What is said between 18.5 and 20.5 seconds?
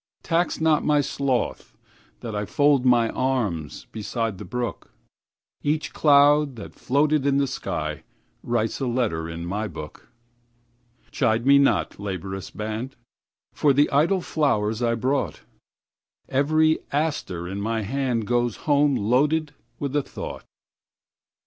home loaded with a thought.